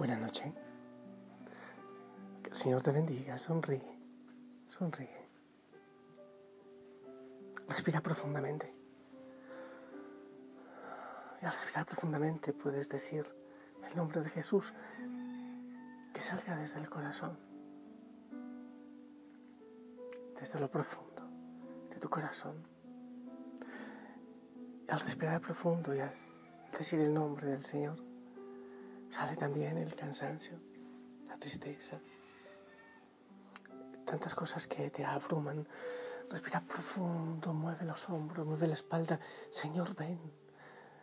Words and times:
Buenas 0.00 0.18
noches. 0.18 0.50
Que 2.42 2.48
el 2.48 2.56
Señor 2.56 2.80
te 2.80 2.90
bendiga. 2.90 3.36
Sonríe. 3.36 3.98
Sonríe. 4.66 5.28
Respira 7.68 8.00
profundamente. 8.00 8.74
Y 11.42 11.44
al 11.44 11.52
respirar 11.52 11.84
profundamente 11.84 12.54
puedes 12.54 12.88
decir 12.88 13.26
el 13.90 13.94
nombre 13.94 14.22
de 14.22 14.30
Jesús 14.30 14.72
que 16.14 16.22
salga 16.22 16.56
desde 16.56 16.80
el 16.80 16.88
corazón, 16.88 17.38
desde 20.40 20.60
lo 20.60 20.70
profundo 20.70 21.28
de 21.90 21.98
tu 21.98 22.08
corazón. 22.08 22.66
Y 24.88 24.90
al 24.90 25.00
respirar 25.00 25.42
profundo 25.42 25.94
y 25.94 26.00
al 26.00 26.14
decir 26.78 27.00
el 27.00 27.12
nombre 27.12 27.48
del 27.48 27.64
Señor, 27.66 28.09
sale 29.10 29.36
también 29.36 29.76
el 29.76 29.94
cansancio, 29.94 30.58
la 31.28 31.36
tristeza, 31.36 32.00
tantas 34.04 34.34
cosas 34.34 34.66
que 34.66 34.90
te 34.90 35.04
abruman. 35.04 35.66
Respira 36.30 36.60
profundo, 36.60 37.52
mueve 37.52 37.84
los 37.84 38.08
hombros, 38.08 38.46
mueve 38.46 38.68
la 38.68 38.74
espalda. 38.74 39.18
Señor, 39.50 39.94
ven. 39.96 40.18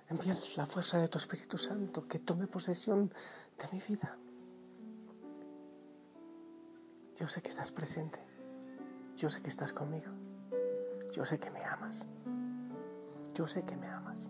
Envía 0.09 0.37
la 0.55 0.65
fuerza 0.65 0.99
de 0.99 1.09
tu 1.09 1.17
Espíritu 1.17 1.57
Santo 1.57 2.07
que 2.07 2.19
tome 2.19 2.47
posesión 2.47 3.11
de 3.57 3.67
mi 3.73 3.81
vida. 3.81 4.17
Yo 7.17 7.27
sé 7.27 7.41
que 7.41 7.49
estás 7.49 7.71
presente. 7.71 8.19
Yo 9.15 9.29
sé 9.29 9.41
que 9.41 9.49
estás 9.49 9.73
conmigo. 9.73 10.11
Yo 11.11 11.25
sé 11.25 11.39
que 11.39 11.49
me 11.49 11.63
amas. 11.63 12.07
Yo 13.33 13.47
sé 13.47 13.63
que 13.63 13.75
me 13.75 13.87
amas. 13.87 14.29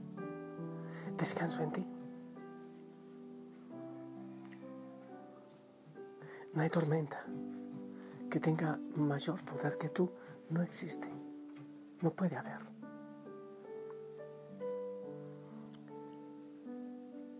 Descanso 1.18 1.62
en 1.62 1.72
ti. 1.72 1.86
No 6.54 6.62
hay 6.62 6.70
tormenta 6.70 7.24
que 8.30 8.40
tenga 8.40 8.80
mayor 8.96 9.44
poder 9.44 9.78
que 9.78 9.90
tú. 9.90 10.12
No 10.50 10.62
existe. 10.62 11.10
No 12.02 12.12
puede 12.12 12.36
haber. 12.36 12.60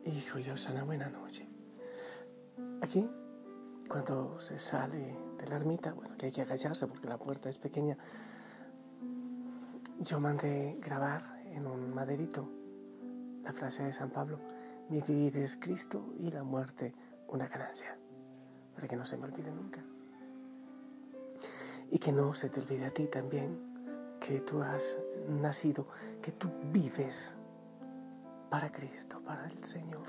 Hijo 0.06 0.38
Dios, 0.38 0.68
una 0.72 0.84
buena 0.84 1.10
noche. 1.10 1.48
Aquí, 2.82 3.10
cuando 3.88 4.40
se 4.40 4.60
sale 4.60 5.16
de 5.38 5.48
la 5.48 5.56
ermita, 5.56 5.94
bueno, 5.94 6.16
que 6.18 6.28
hay 6.28 6.32
que 6.32 6.42
agacharse 6.42 6.88
porque 6.88 7.08
la 7.08 7.18
puerta 7.18 7.50
es 7.50 7.58
pequeña, 7.58 7.98
yo 10.00 10.20
mandé 10.20 10.78
grabar 10.80 11.42
en 11.46 11.68
un 11.68 11.94
maderito 11.94 12.50
la 13.44 13.54
frase 13.54 13.84
de 13.84 13.94
San 13.94 14.10
Pablo, 14.10 14.40
mi 14.90 15.02
vivir 15.02 15.38
es 15.38 15.58
Cristo 15.58 16.14
y 16.18 16.32
la 16.32 16.44
muerte 16.44 16.94
una 17.28 17.48
ganancia 17.48 17.98
para 18.78 18.88
que 18.88 18.96
no 18.96 19.06
se 19.06 19.18
me 19.18 19.26
olvide 19.26 19.52
nunca. 19.52 19.84
Y 21.90 21.98
que 21.98 22.12
no 22.12 22.36
se 22.36 22.48
te 22.48 22.60
olvide 22.60 22.86
a 22.86 22.92
ti 22.92 23.08
también 23.08 23.58
que 24.20 24.40
tú 24.42 24.62
has 24.62 25.00
nacido, 25.28 25.88
que 26.22 26.32
tú 26.32 26.52
vives 26.72 27.36
para 28.52 28.72
Cristo, 28.72 29.20
para 29.26 29.48
el 29.48 29.64
Señor, 29.64 30.06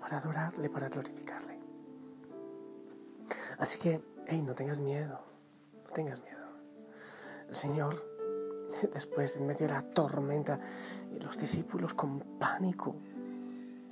para 0.00 0.18
adorarle, 0.18 0.68
para 0.68 0.88
glorificarle. 0.88 1.60
Así 3.58 3.78
que, 3.78 4.02
hey, 4.26 4.42
no 4.44 4.56
tengas 4.56 4.80
miedo, 4.80 5.20
no 5.86 5.92
tengas 5.92 6.20
miedo. 6.22 6.48
El 7.48 7.54
Señor, 7.54 8.04
después, 8.94 9.36
en 9.36 9.46
medio 9.46 9.68
de 9.68 9.74
la 9.74 9.82
tormenta, 9.82 10.58
y 11.14 11.20
los 11.20 11.38
discípulos 11.38 11.94
con 11.94 12.18
pánico, 12.18 12.96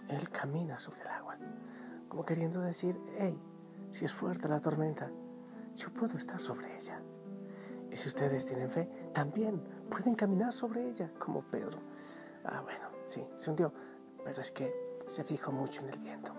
Él 0.09 0.29
camina 0.31 0.81
sobre 0.81 1.03
el 1.03 1.06
agua, 1.06 1.37
como 2.09 2.25
queriendo 2.25 2.61
decir, 2.61 3.00
hey, 3.19 3.41
si 3.93 4.07
es 4.07 4.13
fuerte 4.13 4.49
la 4.49 4.59
tormenta, 4.59 5.11
yo 5.77 5.91
puedo 5.93 6.17
estar 6.17 6.41
sobre 6.41 6.77
ella. 6.77 7.01
Y 7.91 7.97
si 7.97 8.09
ustedes 8.09 8.47
tienen 8.47 8.71
fe, 8.71 8.89
también 9.13 9.63
pueden 9.91 10.15
caminar 10.15 10.53
sobre 10.53 10.89
ella, 10.89 11.11
como 11.19 11.43
Pedro. 11.43 11.79
Ah, 12.45 12.63
bueno, 12.63 12.89
sí, 13.07 13.25
se 13.37 13.51
hundió, 13.51 13.73
pero 14.25 14.41
es 14.41 14.51
que 14.51 14.75
se 15.07 15.23
fijó 15.23 15.53
mucho 15.53 15.83
en 15.83 15.91
el 15.91 15.99
viento. 15.99 16.33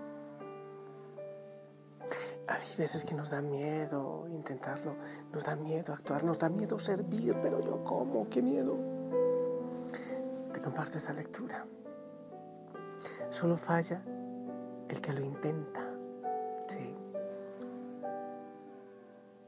Hay 2.47 2.75
veces 2.77 3.05
que 3.05 3.13
nos 3.13 3.29
da 3.29 3.41
miedo 3.41 4.27
intentarlo, 4.29 4.95
nos 5.31 5.45
da 5.45 5.55
miedo 5.55 5.93
actuar, 5.93 6.23
nos 6.23 6.39
da 6.39 6.49
miedo 6.49 6.77
servir, 6.79 7.37
pero 7.41 7.61
yo 7.61 7.83
cómo, 7.83 8.27
qué 8.29 8.41
miedo. 8.41 8.75
Te 10.51 10.59
comparto 10.59 10.97
esta 10.97 11.13
lectura. 11.13 11.63
Solo 13.29 13.55
falla 13.57 14.01
el 14.89 14.99
que 14.99 15.13
lo 15.13 15.23
intenta. 15.23 15.93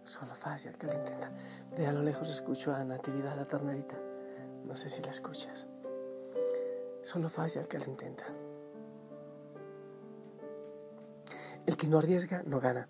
Solo 0.05 0.33
el 0.65 0.77
que 0.77 0.85
lo 0.85 0.93
intenta. 0.93 1.31
De 1.75 1.87
a 1.87 1.91
lo 1.91 2.03
lejos 2.03 2.29
escucho 2.29 2.73
a 2.73 2.83
Natividad 2.83 3.35
la 3.35 3.43
tornerita. 3.43 3.95
No 4.63 4.75
sé 4.75 4.87
si 4.87 5.01
la 5.01 5.09
escuchas. 5.09 5.65
Solo 7.01 7.27
falla 7.27 7.61
el 7.61 7.67
que 7.67 7.79
lo 7.79 7.85
intenta. 7.85 8.25
El 11.65 11.75
que 11.75 11.87
no 11.87 11.97
arriesga 11.97 12.43
no 12.45 12.59
gana. 12.59 12.87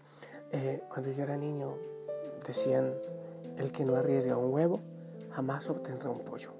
Eh, 0.51 0.83
cuando 0.89 1.09
yo 1.11 1.23
era 1.23 1.37
niño 1.37 1.77
decían, 2.45 2.93
el 3.57 3.71
que 3.71 3.85
no 3.85 3.95
arriesga 3.95 4.35
un 4.35 4.53
huevo 4.53 4.81
jamás 5.31 5.69
obtendrá 5.69 6.09
un 6.09 6.19
pollo. 6.19 6.51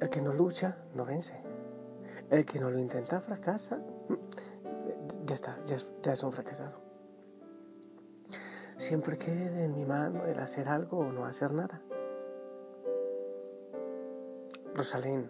El 0.00 0.10
que 0.10 0.20
no 0.20 0.34
lucha 0.34 0.76
no 0.94 1.06
vence. 1.06 1.40
El 2.28 2.44
que 2.44 2.58
no 2.58 2.70
lo 2.70 2.78
intenta 2.78 3.20
fracasa. 3.20 3.78
Ya 5.24 5.34
está, 5.34 5.58
ya 5.64 6.12
es 6.12 6.22
un 6.22 6.32
fracasado 6.32 6.85
siempre 8.86 9.18
quede 9.18 9.64
en 9.64 9.74
mi 9.74 9.84
mano 9.84 10.26
el 10.26 10.38
hacer 10.38 10.68
algo 10.68 10.98
o 10.98 11.10
no 11.10 11.24
hacer 11.24 11.52
nada. 11.52 11.82
Rosalén 14.76 15.28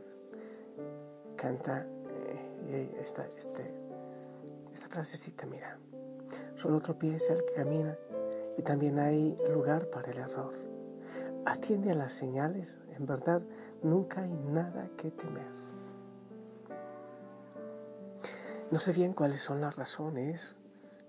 canta 1.36 1.86
eh, 2.68 2.98
esta, 3.00 3.26
este, 3.28 3.72
esta 4.74 4.88
frasecita, 4.88 5.46
mira, 5.46 5.78
solo 6.54 6.80
tropieza 6.80 7.32
el 7.32 7.46
que 7.46 7.54
camina 7.54 7.96
y 8.58 8.62
también 8.62 8.98
hay 8.98 9.34
lugar 9.50 9.88
para 9.88 10.10
el 10.10 10.18
error. 10.18 10.52
Atiende 11.46 11.92
a 11.92 11.94
las 11.94 12.12
señales, 12.12 12.78
en 12.94 13.06
verdad 13.06 13.40
nunca 13.82 14.20
hay 14.20 14.34
nada 14.34 14.90
que 14.98 15.10
temer. 15.10 15.54
No 18.70 18.80
sé 18.80 18.92
bien 18.92 19.14
cuáles 19.14 19.40
son 19.40 19.62
las 19.62 19.76
razones 19.76 20.56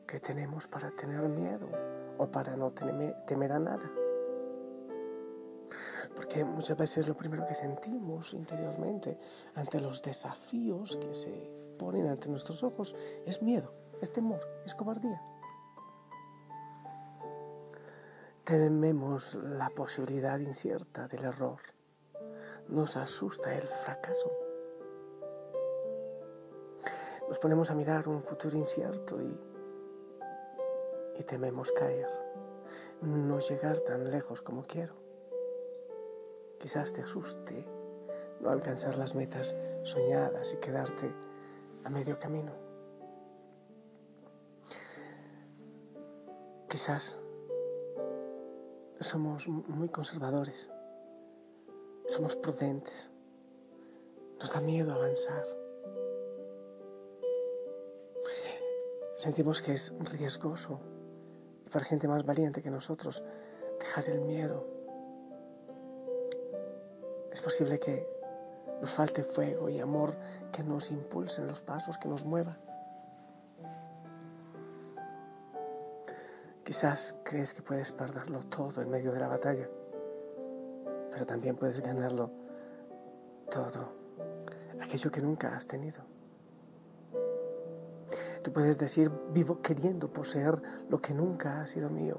que 0.07 0.22
tenemos 0.22 0.68
para 0.68 0.91
tener 0.91 1.27
miedo 1.27 1.96
o 2.18 2.28
para 2.28 2.56
no 2.56 2.72
temer, 2.72 3.52
a 3.52 3.60
nada. 3.60 3.92
Porque 6.16 6.44
muchas 6.44 6.78
veces 6.78 7.08
lo 7.08 7.16
primero 7.16 7.46
que 7.46 7.54
sentimos 7.54 8.34
interiormente 8.34 9.19
ante 9.56 9.80
los 9.80 10.02
desafíos 10.02 10.98
que 10.98 11.14
se 11.14 11.52
ponen 11.78 12.08
ante 12.08 12.30
nuestros 12.30 12.64
ojos 12.64 12.96
es 13.25 13.42
miedo, 13.42 13.72
es 14.02 14.12
temor, 14.12 14.42
es 14.66 14.74
cobardía. 14.74 15.22
Tememos 18.44 19.36
la 19.36 19.69
posibilidad 19.69 20.40
incierta 20.40 21.08
del 21.08 21.25
error. 21.25 21.60
Nos 22.69 22.96
asusta 22.96 23.54
el 23.54 23.68
fracaso. 23.68 24.31
Nos 27.28 27.40
ponemos 27.40 27.69
a 27.69 27.75
mirar 27.75 28.08
un 28.08 28.24
futuro 28.24 28.58
incierto 28.58 29.22
y 29.22 29.38
y 31.19 31.24
tememos 31.24 31.72
caer, 31.72 32.10
no 33.02 33.40
llegar 33.40 33.80
tan 33.80 34.12
lejos 34.12 34.42
como 34.42 34.64
quiero. 34.64 34.96
Quizás 36.60 36.94
te 36.94 37.02
asuste 37.02 37.66
no 38.40 38.50
alcanzar 38.50 38.98
las 38.98 39.16
metas 39.16 39.56
soñadas 39.84 40.54
y 40.54 40.58
quedarte 40.58 41.12
a 41.84 41.90
medio 41.90 42.18
camino. 42.19 42.52
Quizás 46.69 47.19
somos 49.00 49.48
muy 49.48 49.90
conservadores, 49.90 50.69
somos 52.08 52.36
prudentes, 52.36 53.10
nos 54.40 54.52
da 54.52 54.62
miedo 54.62 54.94
avanzar. 54.94 55.46
Sentimos 59.16 59.62
que 59.62 59.74
es 59.74 59.94
riesgoso 60.00 60.80
para 61.69 61.86
gente 61.86 62.08
más 62.08 62.25
valiente 62.25 62.62
que 62.62 62.69
nosotros 62.69 63.24
dejar 63.80 64.10
el 64.10 64.22
miedo. 64.22 64.66
Es 67.31 67.42
posible 67.42 67.80
que 67.80 68.08
nos 68.81 68.94
falte 68.94 69.24
fuego 69.24 69.69
y 69.69 69.80
amor 69.80 70.16
que 70.52 70.64
nos 70.64 70.92
impulsen 70.92 71.48
los 71.48 71.62
pasos, 71.62 71.98
que 71.98 72.08
nos 72.08 72.25
mueva. 72.25 72.58
Quizás 76.64 77.16
crees 77.24 77.54
que 77.54 77.62
puedes 77.62 77.92
perderlo 77.92 78.40
todo 78.40 78.81
en 78.81 78.90
medio 78.90 79.12
de 79.12 79.19
la 79.19 79.28
batalla, 79.28 79.69
pero 81.12 81.25
también 81.25 81.56
puedes 81.56 81.80
ganarlo 81.80 82.30
todo, 83.50 83.94
aquello 84.81 85.10
que 85.10 85.22
nunca 85.22 85.56
has 85.56 85.66
tenido. 85.66 86.17
Puedes 88.53 88.79
decir, 88.79 89.11
vivo 89.33 89.61
queriendo 89.61 90.07
poseer 90.07 90.61
lo 90.89 91.01
que 91.01 91.13
nunca 91.13 91.61
ha 91.61 91.67
sido 91.67 91.89
mío, 91.89 92.17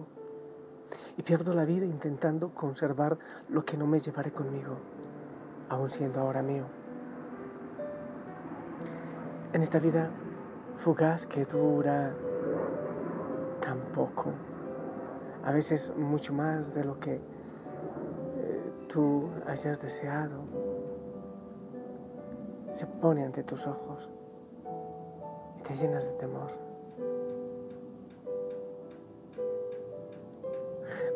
y 1.16 1.22
pierdo 1.22 1.54
la 1.54 1.64
vida 1.64 1.86
intentando 1.86 2.54
conservar 2.54 3.19
lo 3.48 3.64
que 3.64 3.76
no 3.76 3.86
me 3.86 3.98
llevaré 3.98 4.30
conmigo, 4.30 4.76
aun 5.69 5.88
siendo 5.88 6.20
ahora 6.20 6.42
mío. 6.42 6.64
En 9.52 9.62
esta 9.62 9.78
vida 9.78 10.10
fugaz 10.76 11.26
que 11.26 11.44
dura 11.44 12.14
tampoco. 13.60 14.32
A 15.44 15.52
veces 15.52 15.94
mucho 15.96 16.32
más 16.34 16.75
de 16.75 16.84
lo 16.84 17.00
que 17.00 17.14
eh, 17.14 18.72
tú 18.86 19.30
hayas 19.46 19.80
deseado 19.80 20.44
se 22.72 22.86
pone 22.86 23.25
ante 23.25 23.42
tus 23.42 23.66
ojos 23.66 24.10
y 25.58 25.62
te 25.62 25.75
llenas 25.75 26.05
de 26.05 26.12
temor. 26.12 26.50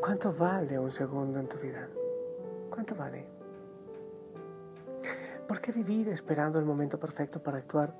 ¿Cuánto 0.00 0.32
vale 0.32 0.78
un 0.78 0.90
segundo 0.90 1.38
en 1.38 1.48
tu 1.48 1.58
vida? 1.58 1.88
¿Cuánto 2.68 2.94
vale? 2.96 3.24
¿Por 5.46 5.60
qué 5.60 5.70
vivir 5.70 6.08
esperando 6.08 6.58
el 6.58 6.64
momento 6.64 6.98
perfecto 6.98 7.42
para 7.42 7.58
actuar 7.58 7.94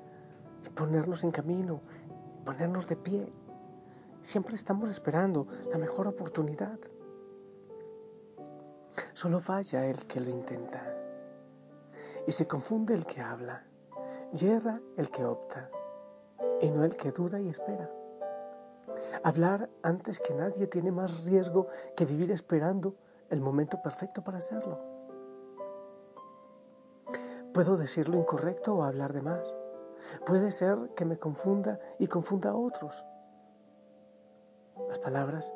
y 0.65 0.69
ponernos 0.69 1.23
en 1.23 1.31
camino, 1.31 1.81
ponernos 2.43 2.87
de 2.87 2.95
pie? 2.97 3.31
Siempre 4.21 4.55
estamos 4.55 4.89
esperando 4.89 5.47
la 5.71 5.77
mejor 5.77 6.07
oportunidad. 6.07 6.79
Solo 9.13 9.39
falla 9.39 9.85
el 9.85 10.05
que 10.05 10.19
lo 10.19 10.29
intenta. 10.29 10.83
Y 12.27 12.31
se 12.31 12.47
confunde 12.47 12.95
el 12.95 13.05
que 13.05 13.21
habla. 13.21 13.65
Yerra 14.33 14.81
el 14.97 15.09
que 15.09 15.23
opta. 15.23 15.69
Y 16.61 16.71
no 16.71 16.83
el 16.83 16.95
que 16.95 17.11
duda 17.11 17.39
y 17.39 17.49
espera. 17.49 17.89
Hablar 19.23 19.69
antes 19.81 20.19
que 20.19 20.33
nadie 20.33 20.67
tiene 20.67 20.91
más 20.91 21.25
riesgo 21.25 21.67
que 21.95 22.05
vivir 22.05 22.31
esperando 22.31 22.95
el 23.29 23.41
momento 23.41 23.81
perfecto 23.81 24.23
para 24.23 24.37
hacerlo. 24.37 24.79
Puedo 27.53 27.77
decir 27.77 28.09
lo 28.09 28.17
incorrecto 28.17 28.75
o 28.75 28.83
hablar 28.83 29.13
de 29.13 29.21
más. 29.21 29.55
Puede 30.25 30.51
ser 30.51 30.89
que 30.95 31.05
me 31.05 31.17
confunda 31.17 31.79
y 31.99 32.07
confunda 32.07 32.51
a 32.51 32.55
otros. 32.55 33.05
Las 34.87 34.99
palabras 34.99 35.53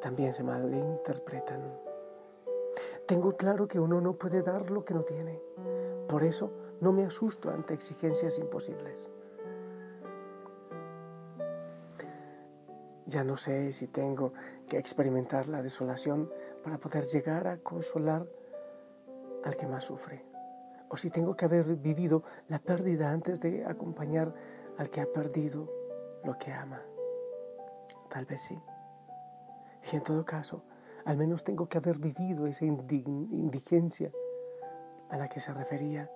también 0.00 0.32
se 0.32 0.42
malinterpretan. 0.42 1.60
Tengo 3.06 3.36
claro 3.36 3.68
que 3.68 3.78
uno 3.78 4.00
no 4.00 4.14
puede 4.14 4.42
dar 4.42 4.70
lo 4.70 4.84
que 4.84 4.94
no 4.94 5.02
tiene. 5.02 5.40
Por 6.08 6.24
eso 6.24 6.50
no 6.80 6.92
me 6.92 7.04
asusto 7.04 7.50
ante 7.50 7.74
exigencias 7.74 8.38
imposibles. 8.38 9.10
Ya 13.06 13.24
no 13.24 13.36
sé 13.36 13.72
si 13.72 13.88
tengo 13.88 14.32
que 14.68 14.78
experimentar 14.78 15.48
la 15.48 15.62
desolación 15.62 16.30
para 16.62 16.78
poder 16.78 17.04
llegar 17.04 17.48
a 17.48 17.58
consolar 17.58 18.26
al 19.44 19.56
que 19.56 19.66
más 19.66 19.84
sufre. 19.84 20.24
O 20.88 20.96
si 20.96 21.10
tengo 21.10 21.34
que 21.34 21.46
haber 21.46 21.76
vivido 21.76 22.22
la 22.48 22.58
pérdida 22.58 23.10
antes 23.10 23.40
de 23.40 23.64
acompañar 23.64 24.32
al 24.78 24.90
que 24.90 25.00
ha 25.00 25.06
perdido 25.06 25.68
lo 26.24 26.38
que 26.38 26.52
ama. 26.52 26.82
Tal 28.08 28.24
vez 28.26 28.42
sí. 28.42 28.60
Y 29.90 29.96
en 29.96 30.02
todo 30.02 30.24
caso, 30.24 30.64
al 31.04 31.16
menos 31.16 31.42
tengo 31.42 31.68
que 31.68 31.78
haber 31.78 31.98
vivido 31.98 32.46
esa 32.46 32.64
indigencia 32.64 34.12
a 35.10 35.16
la 35.16 35.28
que 35.28 35.40
se 35.40 35.52
refería 35.52 36.10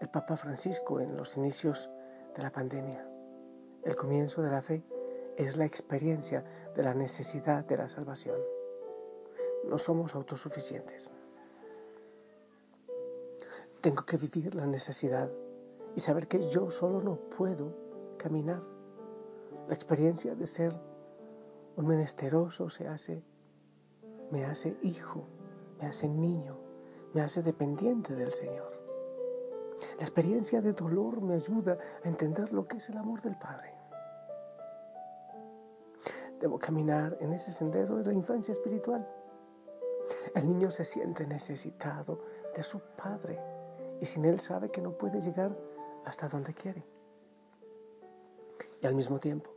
el 0.00 0.08
Papa 0.08 0.36
Francisco 0.36 1.00
en 1.00 1.16
los 1.16 1.36
inicios 1.36 1.90
de 2.34 2.42
la 2.42 2.50
pandemia. 2.50 3.08
El 3.82 3.96
comienzo 3.96 4.42
de 4.42 4.50
la 4.50 4.62
fe 4.62 4.84
es 5.36 5.56
la 5.56 5.64
experiencia 5.64 6.44
de 6.74 6.82
la 6.82 6.94
necesidad 6.94 7.64
de 7.64 7.76
la 7.76 7.88
salvación. 7.88 8.38
No 9.68 9.78
somos 9.78 10.14
autosuficientes. 10.14 11.10
Tengo 13.80 14.04
que 14.04 14.16
vivir 14.16 14.54
la 14.54 14.66
necesidad 14.66 15.30
y 15.94 16.00
saber 16.00 16.26
que 16.26 16.48
yo 16.48 16.70
solo 16.70 17.00
no 17.02 17.16
puedo 17.36 18.16
caminar. 18.16 18.62
La 19.68 19.74
experiencia 19.74 20.34
de 20.34 20.46
ser 20.46 20.72
un 21.76 21.86
menesteroso 21.86 22.70
se 22.70 22.88
hace, 22.88 23.22
me 24.30 24.44
hace 24.44 24.76
hijo, 24.82 25.26
me 25.78 25.86
hace 25.86 26.08
niño, 26.08 26.58
me 27.12 27.20
hace 27.20 27.42
dependiente 27.42 28.14
del 28.14 28.32
Señor. 28.32 28.70
La 29.98 30.04
experiencia 30.04 30.62
de 30.62 30.72
dolor 30.72 31.20
me 31.20 31.34
ayuda 31.34 31.78
a 32.02 32.08
entender 32.08 32.52
lo 32.52 32.66
que 32.66 32.78
es 32.78 32.88
el 32.88 32.96
amor 32.96 33.20
del 33.20 33.36
Padre. 33.38 33.75
Debo 36.40 36.58
caminar 36.58 37.16
en 37.20 37.32
ese 37.32 37.52
sendero 37.52 37.96
de 37.96 38.04
la 38.04 38.12
infancia 38.12 38.52
espiritual. 38.52 39.08
El 40.34 40.46
niño 40.46 40.70
se 40.70 40.84
siente 40.84 41.26
necesitado 41.26 42.20
de 42.54 42.62
su 42.62 42.80
Padre 42.80 43.40
y 44.00 44.06
sin 44.06 44.24
él 44.24 44.40
sabe 44.40 44.70
que 44.70 44.80
no 44.80 44.92
puede 44.92 45.20
llegar 45.20 45.56
hasta 46.04 46.28
donde 46.28 46.54
quiere. 46.54 46.84
Y 48.82 48.86
al 48.86 48.94
mismo 48.94 49.18
tiempo, 49.18 49.50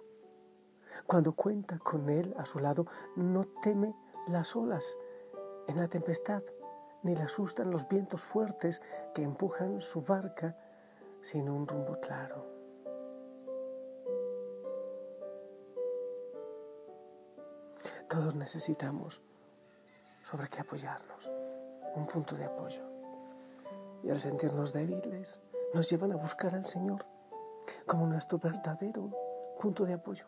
cuando 1.06 1.34
cuenta 1.34 1.80
con 1.80 2.10
Él 2.10 2.36
a 2.38 2.46
su 2.46 2.60
lado, 2.60 2.86
no 3.16 3.44
teme 3.64 3.96
las 4.28 4.56
olas 4.56 4.98
en 5.68 5.78
la 5.78 5.88
tempestad, 5.88 6.44
ni 7.04 7.16
le 7.16 7.22
asustan 7.22 7.72
los 7.72 7.88
vientos 7.88 8.24
fuertes 8.24 8.82
que 9.14 9.24
empujan 9.24 9.82
su 9.82 10.02
barca 10.02 10.56
sin 11.22 11.50
un 11.50 11.68
rumbo 11.68 12.00
claro. 12.00 12.59
Todos 18.10 18.34
necesitamos 18.34 19.22
sobre 20.24 20.50
qué 20.50 20.62
apoyarnos, 20.62 21.30
un 21.96 22.08
punto 22.08 22.36
de 22.36 22.46
apoyo. 22.46 22.82
Y 24.04 24.10
al 24.10 24.20
sentirnos 24.20 24.74
débiles, 24.74 25.40
nos 25.76 25.88
llevan 25.90 26.14
a 26.14 26.18
buscar 26.18 26.56
al 26.56 26.66
Señor 26.66 27.06
como 27.86 28.08
nuestro 28.08 28.40
verdadero 28.40 29.12
punto 29.60 29.86
de 29.86 29.94
apoyo. 29.94 30.26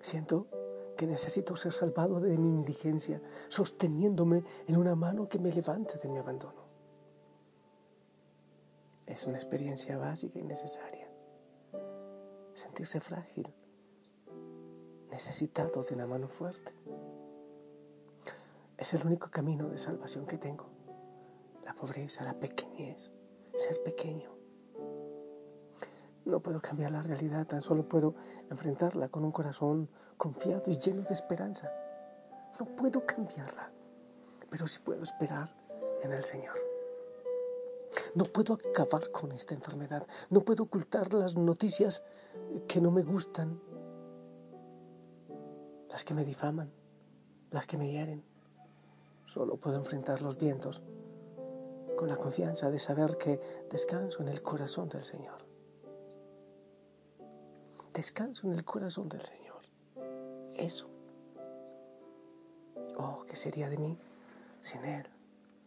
Siento 0.00 0.48
que 0.96 1.06
necesito 1.06 1.54
ser 1.54 1.72
salvado 1.72 2.18
de 2.18 2.36
mi 2.36 2.48
indigencia, 2.48 3.22
sosteniéndome 3.48 4.42
en 4.66 4.76
una 4.76 4.96
mano 4.96 5.28
que 5.28 5.38
me 5.38 5.52
levante 5.52 5.96
de 5.98 6.08
mi 6.08 6.18
abandono. 6.18 6.62
Es 9.06 9.28
una 9.28 9.36
experiencia 9.36 9.96
básica 9.96 10.40
y 10.40 10.42
necesaria. 10.42 11.08
Sentirse 12.52 13.00
frágil, 13.00 13.52
necesitado 15.12 15.82
de 15.82 15.94
una 15.94 16.06
mano 16.06 16.26
fuerte. 16.26 16.74
Es 18.78 18.94
el 18.94 19.06
único 19.06 19.30
camino 19.30 19.68
de 19.68 19.76
salvación 19.76 20.26
que 20.26 20.38
tengo. 20.38 20.66
La 21.64 21.74
pobreza, 21.74 22.24
la 22.24 22.34
pequeñez, 22.34 23.12
ser 23.54 23.82
pequeño. 23.82 24.30
No 26.24 26.40
puedo 26.40 26.60
cambiar 26.60 26.92
la 26.92 27.02
realidad, 27.02 27.46
tan 27.46 27.62
solo 27.62 27.86
puedo 27.86 28.14
enfrentarla 28.50 29.10
con 29.10 29.24
un 29.24 29.32
corazón 29.32 29.90
confiado 30.16 30.64
y 30.66 30.78
lleno 30.78 31.02
de 31.02 31.14
esperanza. 31.14 31.70
No 32.58 32.64
puedo 32.64 33.04
cambiarla, 33.04 33.70
pero 34.48 34.66
sí 34.66 34.80
puedo 34.80 35.02
esperar 35.02 35.54
en 36.02 36.12
el 36.12 36.24
Señor. 36.24 36.56
No 38.14 38.24
puedo 38.24 38.54
acabar 38.54 39.10
con 39.10 39.32
esta 39.32 39.54
enfermedad, 39.54 40.06
no 40.30 40.40
puedo 40.40 40.64
ocultar 40.64 41.12
las 41.12 41.36
noticias 41.36 42.02
que 42.66 42.80
no 42.80 42.90
me 42.90 43.02
gustan, 43.02 43.60
las 45.92 46.04
que 46.04 46.14
me 46.14 46.24
difaman, 46.24 46.72
las 47.50 47.66
que 47.66 47.76
me 47.76 47.90
hieren. 47.92 48.24
Solo 49.24 49.56
puedo 49.56 49.76
enfrentar 49.76 50.22
los 50.22 50.38
vientos 50.38 50.82
con 51.96 52.08
la 52.08 52.16
confianza 52.16 52.70
de 52.70 52.78
saber 52.78 53.18
que 53.18 53.38
descanso 53.70 54.22
en 54.22 54.28
el 54.28 54.42
corazón 54.42 54.88
del 54.88 55.04
Señor. 55.04 55.42
descanso 57.92 58.46
en 58.46 58.54
el 58.54 58.64
corazón 58.64 59.10
del 59.10 59.20
Señor. 59.20 59.60
Eso. 60.54 60.88
Oh, 62.96 63.24
¿qué 63.28 63.36
sería 63.36 63.68
de 63.68 63.76
mí 63.76 63.98
sin 64.62 64.82
Él? 64.86 65.06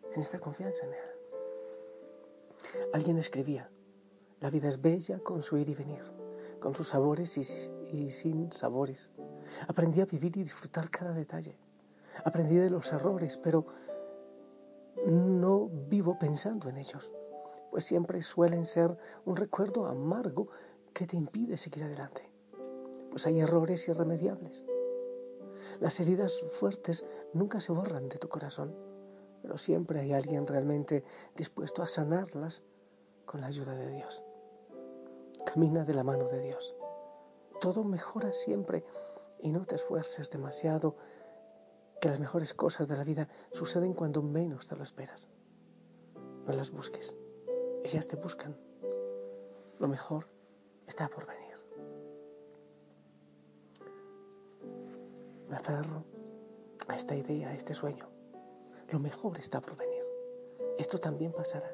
Sin 0.10 0.24
esta 0.24 0.40
confianza 0.40 0.86
en 0.88 0.94
Él. 0.94 1.10
Alguien 2.94 3.18
escribía, 3.18 3.70
la 4.42 4.50
vida 4.50 4.68
es 4.68 4.82
bella 4.82 5.20
con 5.20 5.44
su 5.44 5.58
ir 5.58 5.70
y 5.70 5.76
venir, 5.76 6.02
con 6.60 6.74
sus 6.74 6.88
sabores 6.88 7.38
y, 7.38 7.96
y 7.96 8.10
sin 8.10 8.52
sabores. 8.52 9.12
Aprendí 9.68 10.02
a 10.02 10.06
vivir 10.06 10.38
y 10.38 10.44
disfrutar 10.44 10.90
cada 10.90 11.14
detalle. 11.14 11.58
Aprendí 12.24 12.56
de 12.56 12.70
los 12.70 12.92
errores, 12.92 13.38
pero 13.38 13.66
no 15.06 15.68
vivo 15.68 16.18
pensando 16.18 16.70
en 16.70 16.78
ellos, 16.78 17.14
pues 17.72 17.86
siempre 17.86 18.22
suelen 18.22 18.66
ser 18.66 18.98
un 19.26 19.36
recuerdo 19.36 19.86
amargo 19.86 20.48
que 20.94 21.06
te 21.06 21.18
impide 21.18 21.58
seguir 21.58 21.84
adelante, 21.84 22.30
pues 23.12 23.28
hay 23.28 23.40
errores 23.40 23.88
irremediables. 23.88 24.66
Las 25.80 26.00
heridas 26.00 26.44
fuertes 26.50 27.06
nunca 27.34 27.60
se 27.60 27.72
borran 27.72 28.08
de 28.08 28.18
tu 28.18 28.30
corazón, 28.30 28.76
pero 29.42 29.58
siempre 29.58 30.00
hay 30.00 30.14
alguien 30.14 30.48
realmente 30.48 31.04
dispuesto 31.36 31.84
a 31.84 31.88
sanarlas 31.88 32.64
con 33.26 33.42
la 33.42 33.48
ayuda 33.48 33.76
de 33.76 33.92
Dios. 33.92 34.24
Camina 35.46 35.84
de 35.84 35.94
la 35.94 36.04
mano 36.04 36.28
de 36.28 36.40
Dios. 36.40 36.76
Todo 37.60 37.84
mejora 37.84 38.34
siempre 38.34 38.84
y 39.46 39.52
no 39.52 39.64
te 39.64 39.76
esfuerces 39.76 40.32
demasiado 40.32 40.96
que 42.02 42.10
las 42.10 42.20
mejores 42.20 42.56
cosas 42.56 42.88
de 42.88 42.98
la 42.98 43.04
vida 43.04 43.30
suceden 43.52 43.94
cuando 43.94 44.24
menos 44.24 44.68
te 44.68 44.76
lo 44.76 44.84
esperas. 44.84 45.30
No 46.48 46.54
las 46.54 46.72
busques, 46.72 47.16
ellas 47.84 48.08
te 48.08 48.16
buscan. 48.16 48.58
Lo 49.78 49.88
mejor 49.88 50.28
está 50.88 51.08
por 51.10 51.28
venir. 51.28 51.54
Me 55.48 55.58
aferro 55.58 56.04
a 56.88 56.96
esta 56.96 57.16
idea, 57.16 57.50
a 57.50 57.54
este 57.54 57.76
sueño. 57.76 58.10
Lo 58.90 58.98
mejor 59.00 59.38
está 59.38 59.62
por 59.62 59.78
venir. 59.78 60.02
Esto 60.80 60.98
también 60.98 61.32
pasará. 61.32 61.72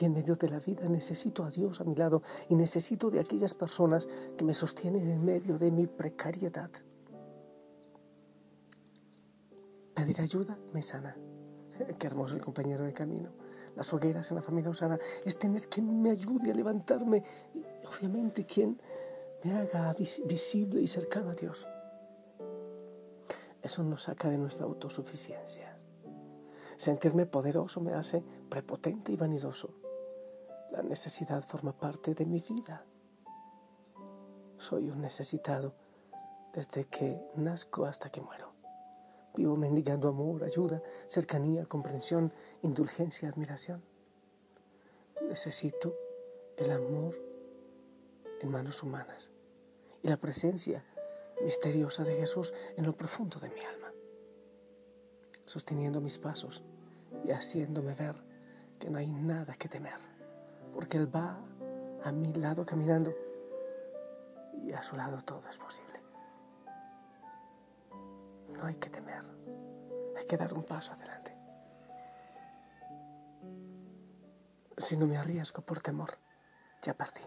Y 0.00 0.04
en 0.04 0.12
medio 0.12 0.36
de 0.36 0.48
la 0.48 0.60
vida 0.60 0.88
necesito 0.88 1.42
a 1.42 1.50
Dios 1.50 1.80
a 1.80 1.84
mi 1.84 1.96
lado 1.96 2.22
y 2.48 2.54
necesito 2.54 3.10
de 3.10 3.18
aquellas 3.18 3.54
personas 3.54 4.08
que 4.36 4.44
me 4.44 4.54
sostienen 4.54 5.08
en 5.10 5.24
medio 5.24 5.58
de 5.58 5.72
mi 5.72 5.86
precariedad. 5.86 6.70
Pedir 9.94 10.20
ayuda 10.20 10.56
me 10.72 10.82
sana. 10.82 11.16
Qué 11.98 12.06
hermoso 12.06 12.36
el 12.36 12.42
compañero 12.42 12.84
de 12.84 12.92
camino. 12.92 13.30
Las 13.74 13.92
hogueras 13.92 14.30
en 14.30 14.36
la 14.36 14.42
familia 14.42 14.70
usada 14.70 14.98
es 15.24 15.36
tener 15.36 15.68
quien 15.68 16.00
me 16.00 16.10
ayude 16.10 16.52
a 16.52 16.54
levantarme 16.54 17.24
y 17.54 17.64
obviamente 17.86 18.44
quien 18.44 18.80
me 19.42 19.52
haga 19.54 19.92
visible 19.94 20.80
y 20.80 20.86
cercano 20.86 21.30
a 21.30 21.34
Dios. 21.34 21.68
Eso 23.62 23.82
nos 23.82 24.02
saca 24.02 24.28
de 24.28 24.38
nuestra 24.38 24.66
autosuficiencia. 24.66 25.76
Sentirme 26.76 27.26
poderoso 27.26 27.80
me 27.80 27.94
hace 27.94 28.22
prepotente 28.48 29.10
y 29.10 29.16
vanidoso. 29.16 29.87
La 30.78 30.84
necesidad 30.84 31.42
forma 31.42 31.72
parte 31.72 32.14
de 32.14 32.24
mi 32.24 32.38
vida. 32.38 32.84
Soy 34.58 34.88
un 34.88 35.00
necesitado 35.00 35.74
desde 36.54 36.84
que 36.84 37.20
nazco 37.34 37.84
hasta 37.84 38.10
que 38.10 38.20
muero. 38.20 38.52
Vivo 39.34 39.56
mendigando 39.56 40.08
amor, 40.08 40.44
ayuda, 40.44 40.80
cercanía, 41.08 41.66
comprensión, 41.66 42.32
indulgencia, 42.62 43.28
admiración. 43.28 43.82
Necesito 45.28 45.96
el 46.56 46.70
amor 46.70 47.16
en 48.40 48.48
manos 48.48 48.80
humanas 48.84 49.32
y 50.04 50.06
la 50.06 50.16
presencia 50.16 50.84
misteriosa 51.42 52.04
de 52.04 52.20
Jesús 52.20 52.54
en 52.76 52.86
lo 52.86 52.96
profundo 52.96 53.40
de 53.40 53.48
mi 53.48 53.60
alma, 53.62 53.92
sosteniendo 55.44 56.00
mis 56.00 56.20
pasos 56.20 56.62
y 57.24 57.32
haciéndome 57.32 57.94
ver 57.94 58.14
que 58.78 58.88
no 58.88 58.98
hay 58.98 59.08
nada 59.08 59.56
que 59.56 59.68
temer, 59.68 60.17
porque 60.72 60.96
Él 60.96 61.14
va 61.14 61.38
a 62.04 62.12
mi 62.12 62.32
lado 62.34 62.64
caminando 62.64 63.14
y 64.62 64.72
a 64.72 64.82
su 64.82 64.96
lado 64.96 65.22
todo 65.22 65.48
es 65.48 65.58
posible. 65.58 66.00
No 68.48 68.64
hay 68.64 68.74
que 68.76 68.90
temer, 68.90 69.22
hay 70.16 70.26
que 70.26 70.36
dar 70.36 70.52
un 70.54 70.64
paso 70.64 70.92
adelante. 70.92 71.36
Si 74.76 74.96
no 74.96 75.06
me 75.06 75.16
arriesgo 75.16 75.62
por 75.62 75.80
temor, 75.80 76.10
ya 76.82 76.94
partí. 76.94 77.22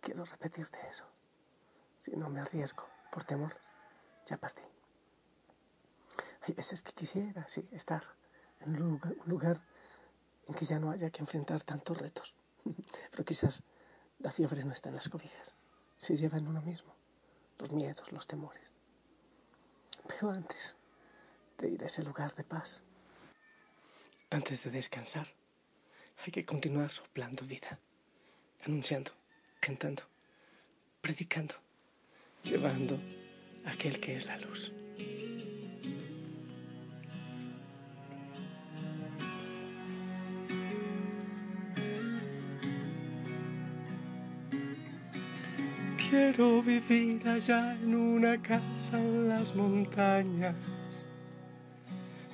Quiero 0.00 0.24
repetirte 0.24 0.78
eso. 0.88 1.04
Si 1.98 2.16
no 2.16 2.28
me 2.28 2.40
arriesgo 2.40 2.84
por 3.10 3.24
temor, 3.24 3.54
ya 4.26 4.36
partí. 4.36 4.62
Hay 6.42 6.54
veces 6.54 6.82
que 6.82 6.92
quisiera, 6.92 7.46
sí, 7.48 7.68
estar 7.72 8.02
en 8.60 8.82
un 8.82 9.00
lugar, 9.26 9.62
en 10.50 10.54
que 10.54 10.64
ya 10.64 10.80
no 10.80 10.90
haya 10.90 11.10
que 11.10 11.20
enfrentar 11.20 11.62
tantos 11.62 11.96
retos. 11.96 12.34
Pero 13.10 13.24
quizás 13.24 13.62
la 14.18 14.32
fiebre 14.32 14.64
no 14.64 14.72
está 14.72 14.88
en 14.88 14.96
las 14.96 15.08
cobijas, 15.08 15.54
se 15.98 16.16
lleva 16.16 16.38
en 16.38 16.48
uno 16.48 16.60
mismo 16.60 16.94
los 17.58 17.70
miedos, 17.70 18.10
los 18.12 18.26
temores. 18.26 18.72
Pero 20.08 20.30
antes 20.30 20.74
de 21.58 21.68
ir 21.68 21.82
a 21.84 21.86
ese 21.86 22.02
lugar 22.02 22.34
de 22.34 22.42
paz, 22.42 22.82
antes 24.30 24.64
de 24.64 24.70
descansar, 24.70 25.28
hay 26.24 26.32
que 26.32 26.44
continuar 26.44 26.90
soplando 26.90 27.44
vida, 27.44 27.78
anunciando, 28.64 29.12
cantando, 29.60 30.02
predicando, 31.00 31.54
llevando 32.42 32.98
aquel 33.66 34.00
que 34.00 34.16
es 34.16 34.26
la 34.26 34.38
luz. 34.38 34.72
Quiero 46.10 46.60
vivir 46.60 47.22
allá 47.28 47.76
en 47.80 47.94
una 47.94 48.36
casa 48.42 48.98
en 48.98 49.28
las 49.28 49.54
montañas, 49.54 50.56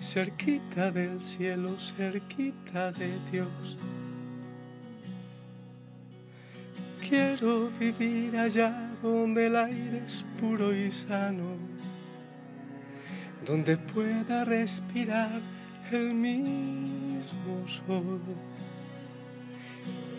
cerquita 0.00 0.90
del 0.90 1.22
cielo, 1.22 1.78
cerquita 1.78 2.90
de 2.92 3.18
Dios. 3.30 3.76
Quiero 7.06 7.68
vivir 7.78 8.34
allá 8.38 8.72
donde 9.02 9.48
el 9.48 9.56
aire 9.56 10.02
es 10.06 10.24
puro 10.40 10.74
y 10.74 10.90
sano, 10.90 11.58
donde 13.44 13.76
pueda 13.76 14.42
respirar 14.46 15.42
el 15.92 16.14
mismo 16.14 17.68
sol, 17.68 18.22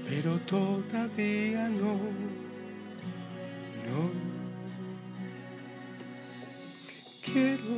pero 0.08 0.38
todavía 0.42 1.68
no 1.70 2.47
quiero. 7.24 7.78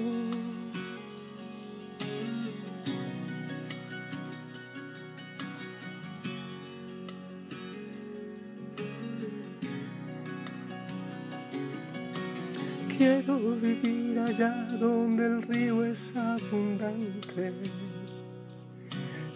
Quiero 12.98 13.56
vivir 13.56 14.20
allá 14.20 14.50
donde 14.80 15.26
el 15.26 15.42
río 15.44 15.86
es 15.86 16.14
abundante, 16.16 17.54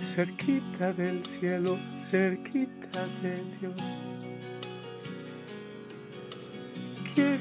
cerquita 0.01 0.91
del 0.91 1.25
cielo, 1.25 1.77
cerquita 1.97 3.07
de 3.21 3.41
Dios 3.59 4.32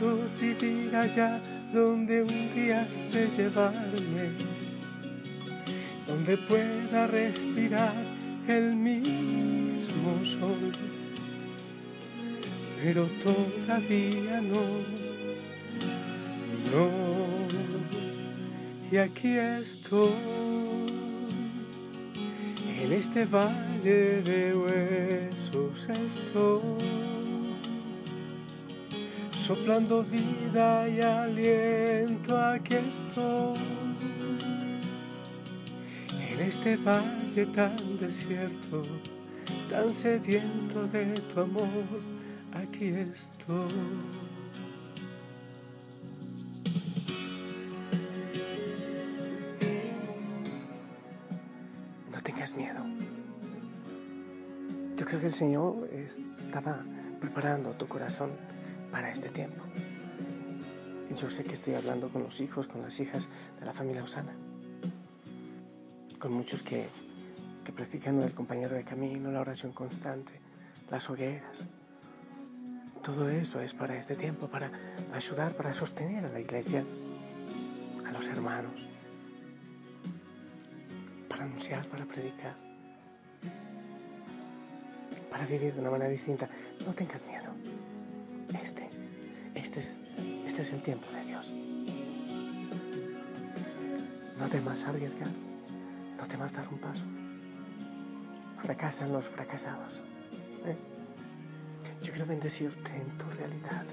Quiero 0.03 0.19
vivir 0.41 0.97
allá 0.97 1.41
donde 1.73 2.25
un 2.25 2.53
día 2.53 2.89
esté 2.93 3.29
llevarme, 3.29 4.33
donde 6.09 6.37
pueda 6.39 7.07
respirar 7.07 7.95
el 8.49 8.75
mismo 8.75 10.25
sol. 10.25 10.73
Pero 12.83 13.09
todavía 13.23 14.41
no, 14.41 14.65
no. 16.73 16.91
Y 18.91 18.97
aquí 18.97 19.37
estoy, 19.37 20.11
en 22.83 22.93
este 22.93 23.25
valle 23.25 24.21
de 24.23 24.53
huesos 24.53 25.89
estoy 25.89 27.22
soplando 29.43 30.05
vida 30.05 30.89
y 30.89 31.01
aliento 31.01 32.39
aquí 32.39 32.77
estoy. 32.77 33.59
En 36.31 36.41
este 36.41 36.77
valle 36.77 37.47
tan 37.47 37.99
desierto, 37.99 38.87
tan 39.69 39.93
sediento 39.93 40.87
de 40.87 41.21
tu 41.35 41.41
amor, 41.41 41.67
aquí 42.53 42.87
estoy. 42.87 43.75
No 52.13 52.23
tengas 52.23 52.55
miedo. 52.55 52.85
Yo 54.97 55.05
creo 55.05 55.19
que 55.19 55.27
el 55.27 55.33
Señor 55.33 55.89
estaba 55.93 56.85
preparando 57.21 57.73
tu 57.73 57.89
corazón 57.89 58.31
para 58.93 59.11
este 59.11 59.31
tiempo. 59.31 59.65
Yo 61.17 61.29
sé 61.29 61.45
que 61.45 61.55
estoy 61.55 61.75
hablando 61.75 62.11
con 62.11 62.23
los 62.23 62.41
hijos, 62.41 62.67
con 62.67 62.83
las 62.83 63.01
hijas 63.01 63.29
de 63.59 63.67
la 63.67 63.73
familia 63.73 64.05
Osana, 64.05 64.35
con 66.19 66.33
muchos 66.33 66.63
que, 66.63 66.87
que 67.65 67.73
practican 67.73 68.21
el 68.23 68.35
compañero 68.35 68.77
de 68.77 68.85
camino, 68.85 69.33
la 69.33 69.41
oración 69.41 69.73
constante, 69.73 70.33
las 70.91 71.09
hogueras. 71.11 71.65
Todo 73.03 73.29
eso 73.29 73.61
es 73.61 73.75
para 73.75 73.97
este 73.97 74.15
tiempo, 74.15 74.47
para 74.49 74.71
ayudar, 75.13 75.57
para 75.57 75.73
sostener 75.73 76.25
a 76.25 76.29
la 76.29 76.41
iglesia, 76.41 76.85
a 78.07 78.13
los 78.13 78.29
hermanos, 78.29 78.89
para 81.29 81.45
anunciar, 81.45 81.87
para 81.89 82.05
predicar, 82.05 82.57
para 85.31 85.47
vivir 85.47 85.75
de 85.75 85.81
una 85.81 85.91
manera 85.91 86.11
distinta. 86.11 86.49
No 86.87 86.93
tengas 86.93 87.25
miedo. 87.27 87.53
Este, 88.55 88.89
este 89.55 89.81
es, 89.81 90.01
este 90.45 90.63
es 90.63 90.73
el 90.73 90.83
tiempo 90.83 91.11
de 91.13 91.25
Dios. 91.25 91.55
No 94.39 94.49
temas 94.49 94.85
arriesgar, 94.85 95.29
no 96.19 96.27
temas 96.27 96.53
dar 96.53 96.69
un 96.69 96.79
paso. 96.79 97.05
Fracasan 98.59 99.13
los 99.13 99.29
fracasados. 99.29 100.03
¿eh? 100.65 100.77
Yo 102.03 102.11
quiero 102.13 102.27
bendecirte 102.27 102.95
en 102.95 103.19
tu 103.19 103.27
realidad, 103.31 103.87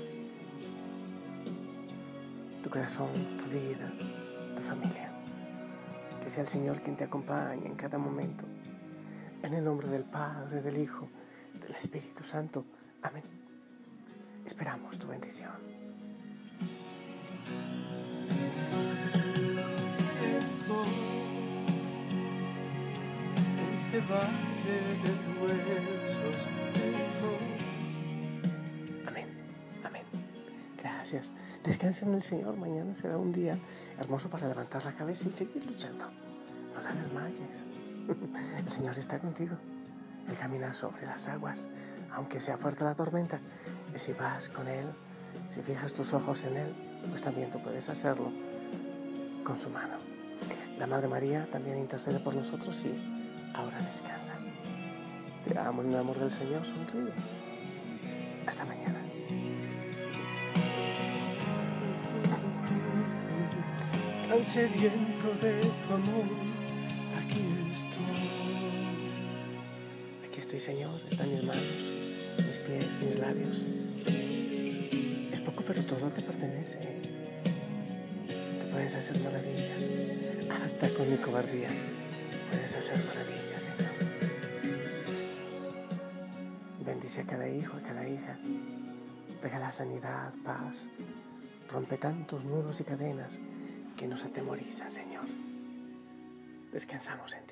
tu 2.63 2.69
corazón, 2.69 3.09
tu 3.37 3.45
vida, 3.45 3.91
tu 4.55 4.61
familia. 4.61 5.11
Que 6.21 6.29
sea 6.29 6.41
el 6.41 6.47
Señor 6.47 6.81
quien 6.81 6.95
te 6.95 7.05
acompañe 7.05 7.65
en 7.65 7.75
cada 7.75 7.97
momento. 7.97 8.45
En 9.41 9.53
el 9.53 9.63
nombre 9.63 9.87
del 9.87 10.03
Padre, 10.03 10.61
del 10.61 10.77
Hijo, 10.77 11.07
del 11.59 11.71
Espíritu 11.71 12.23
Santo. 12.23 12.65
Amén. 13.01 13.38
Esperamos 14.49 14.97
tu 14.97 15.05
bendición. 15.07 15.51
este 23.75 23.99
valle 24.11 24.75
de 25.03 25.11
huesos 25.39 26.37
Amén, 29.05 29.27
amén. 29.83 30.01
Gracias. 30.81 31.31
Descansa 31.63 32.07
en 32.07 32.15
el 32.15 32.23
Señor. 32.23 32.57
Mañana 32.57 32.95
será 32.95 33.17
un 33.17 33.31
día 33.31 33.55
hermoso 33.99 34.31
para 34.31 34.47
levantar 34.47 34.83
la 34.83 34.93
cabeza 34.93 35.29
y 35.29 35.31
seguir 35.31 35.63
luchando. 35.63 36.05
No 36.73 36.81
la 36.81 36.91
desmayes. 36.93 37.65
El 38.65 38.71
Señor 38.71 38.97
está 38.97 39.19
contigo. 39.19 39.55
Él 40.29 40.37
camina 40.37 40.73
sobre 40.73 41.05
las 41.05 41.27
aguas, 41.27 41.67
aunque 42.11 42.39
sea 42.39 42.57
fuerte 42.57 42.83
la 42.83 42.95
tormenta. 42.95 43.39
Y 43.93 43.97
si 43.97 44.13
vas 44.13 44.49
con 44.49 44.67
Él, 44.67 44.85
si 45.49 45.61
fijas 45.61 45.93
tus 45.93 46.13
ojos 46.13 46.43
en 46.43 46.57
Él, 46.57 46.75
pues 47.09 47.21
también 47.21 47.49
tú 47.49 47.61
puedes 47.61 47.89
hacerlo 47.89 48.31
con 49.43 49.57
su 49.57 49.69
mano. 49.69 49.95
La 50.77 50.87
Madre 50.87 51.07
María 51.07 51.47
también 51.51 51.77
intercede 51.77 52.19
por 52.19 52.35
nosotros 52.35 52.85
y 52.85 52.93
ahora 53.53 53.79
descansa. 53.81 54.33
Te 55.47 55.57
amo 55.57 55.81
en 55.81 55.89
el 55.89 55.97
amor 55.97 56.19
del 56.19 56.31
Señor, 56.31 56.63
sonríe. 56.63 57.11
Hasta 58.45 58.65
mañana. 58.65 58.99
Tan 64.27 64.45
sediento 64.45 65.27
de 65.41 65.61
tu 65.61 65.93
amor, 65.93 66.48
Señor, 70.59 70.99
están 71.09 71.31
mis 71.31 71.41
manos, 71.41 71.93
mis 72.45 72.59
pies, 72.59 72.99
mis 73.01 73.17
labios. 73.17 73.65
Es 75.31 75.39
poco, 75.39 75.63
pero 75.65 75.81
todo 75.85 76.09
te 76.09 76.21
pertenece. 76.21 76.79
Tú 78.59 78.67
puedes 78.69 78.93
hacer 78.93 79.17
maravillas, 79.21 79.89
hasta 80.61 80.89
con 80.93 81.09
mi 81.09 81.15
cobardía 81.15 81.69
puedes 82.51 82.75
hacer 82.75 82.97
maravillas, 83.05 83.63
Señor. 83.63 83.91
Bendice 86.85 87.21
a 87.21 87.25
cada 87.25 87.47
hijo, 87.47 87.77
a 87.77 87.81
cada 87.81 88.05
hija. 88.05 88.37
Regala 89.41 89.71
sanidad, 89.71 90.33
paz. 90.43 90.89
Rompe 91.69 91.97
tantos 91.97 92.43
nudos 92.43 92.81
y 92.81 92.83
cadenas 92.83 93.39
que 93.95 94.07
nos 94.07 94.25
atemorizan, 94.25 94.91
Señor. 94.91 95.25
Descansamos 96.73 97.33
en 97.33 97.45
ti. 97.47 97.48